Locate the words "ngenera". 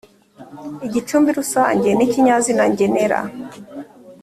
2.71-3.19